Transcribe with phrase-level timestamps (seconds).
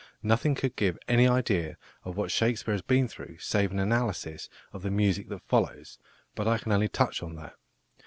[0.23, 4.81] Nothing could give any idea of what Shakespeare has been through save an analysis of
[4.81, 5.99] the music that follows,
[6.33, 7.53] but I can only touch on that.